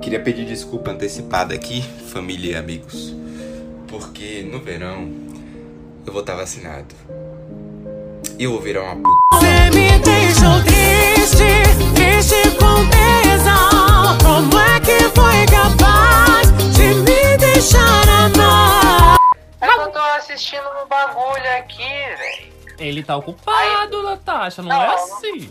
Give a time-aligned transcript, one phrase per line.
[0.00, 3.14] Queria pedir desculpa antecipada aqui, família e amigos,
[3.88, 5.10] porque no verão
[6.06, 6.94] eu vou estar vacinado.
[8.38, 9.18] E eu vou virar uma puta.
[9.34, 14.18] Você me deixou triste, triste com tesão.
[14.22, 19.16] Como é que foi capaz de me deixar amar?
[19.60, 22.48] É que eu tô assistindo um bagulho aqui, velho.
[22.78, 25.50] Ele tá ocupado, Natasha, não, Não, é não- assim.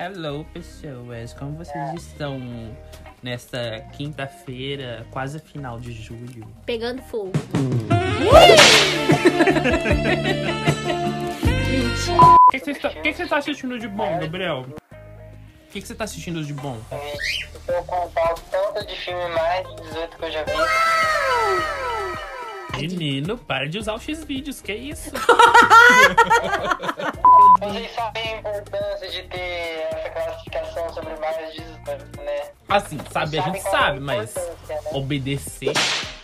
[0.00, 2.40] Hello, pessoas, como vocês estão
[3.20, 6.46] nesta quinta-feira, quase final de julho?
[6.64, 7.32] Pegando fogo.
[12.46, 14.66] O que, você tá, o que que você tá assistindo de bom, Gabriel?
[14.68, 16.80] O que, você tá assistindo de bom?
[16.92, 16.98] Eu
[17.66, 20.52] vou contar o tanto de filme mais de 18 que eu já vi.
[22.78, 25.10] Menino, para de usar o X-Vídeos, que isso?
[27.60, 29.87] Vocês sabem a importância de ter
[32.68, 34.80] Assim, sabe, a gente é sabe, mas né?
[34.92, 35.72] obedecer.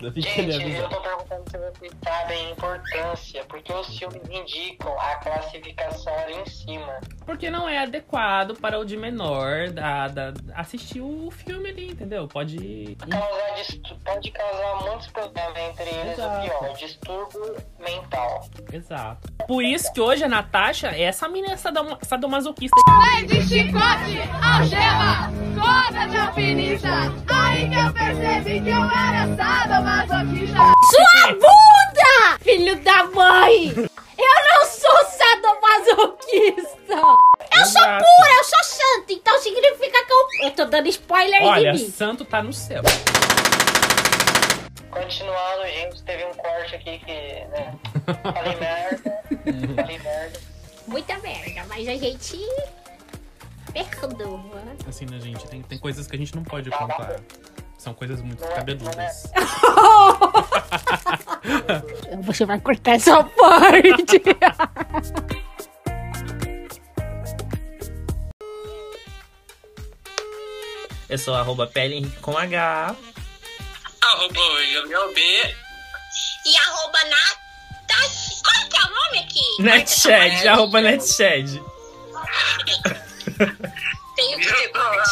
[0.00, 6.14] Gente, eu tô perguntando se vocês sabem a importância, porque os filmes indicam a classificação
[6.20, 7.00] ali em cima.
[7.26, 12.26] Porque não é adequado para o de menor da, da- assistir o filme ali, entendeu?
[12.26, 12.96] Pode.
[13.10, 16.38] Causar pode causar muitos problemas, entre eles Exato.
[16.38, 18.48] o pior, distúrbio mental.
[18.72, 19.28] Exato.
[19.50, 22.76] Por isso que hoje a Natasha é essa menina sadoma- sadomasoquista.
[23.26, 25.28] de chicote, algema,
[25.60, 27.12] corda de alpinista.
[27.28, 30.56] Aí que eu percebi que eu era sadomasoquista.
[30.88, 32.38] Sua bunda!
[32.42, 33.72] Filho da mãe!
[33.76, 36.94] Eu não sou sadomasoquista!
[37.52, 40.46] Eu sou pura, eu sou santa, então significa que eu.
[40.46, 41.90] Eu tô dando spoiler Olha, de mim.
[41.90, 42.84] santo tá no céu.
[44.90, 45.49] Continuando, gente,
[46.70, 47.78] corte aqui que, né?
[48.22, 49.22] Falei merda.
[49.76, 50.40] Falei merda.
[50.86, 52.38] Muita merda, mas a gente.
[53.72, 54.62] Perdoa.
[54.88, 55.46] Assim, né, gente?
[55.46, 57.20] Tem, tem coisas que a gente não pode contar.
[57.78, 59.32] São coisas muito cabeludas.
[62.22, 64.20] Você vai cortar essa parte.
[71.08, 72.94] Eu sou arroba pele Henrique com H.
[74.02, 74.40] Arroba
[74.74, 75.69] Gabriel B.
[76.46, 78.30] E arroba Natasha.
[78.42, 79.62] Qual que é o nome aqui?
[79.62, 81.62] Netshed, arroba Netshed.
[84.16, 85.04] Tenho que decorar